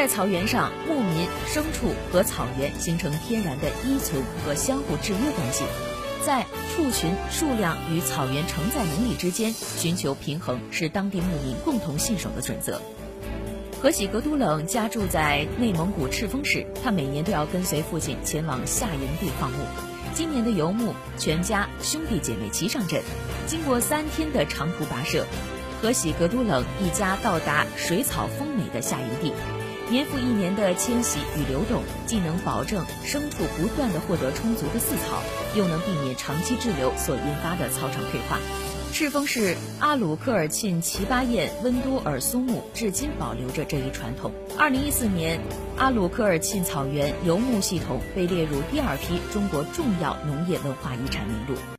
[0.00, 5.62] 在草原上，牧民、牲畜和草原形成天然的依存和相互制约关系。
[6.24, 12.80] 在畜群数量与草原承载能力之间寻求平衡，是当地牧民共同信守的准则。
[13.82, 19.58] 何喜格都冷家住在内蒙古赤峰市，他每年都要跟随父亲前往夏营地放牧。
[20.14, 23.02] 今年的游牧，全家兄弟姐妹齐上阵，
[23.46, 25.26] 经过三天的长途跋涉，
[25.82, 29.34] 何喜格都冷一家到达水草丰美的夏营地。
[29.90, 35.20] 年复一年的迁徙与流动，既能保证牲畜不断的获得充足的饲草，
[35.56, 38.38] 又能避免长期滞留所引发的草场退化。
[38.92, 44.32] 赤峰市阿鲁科尔沁齐巴彦温多尔苏木至今保留着这一传统。
[44.56, 45.40] 二零一四年，
[45.76, 51.60] 阿鲁科尔沁草原游牧系统被列入第二批中国重要农业文化遗产名录。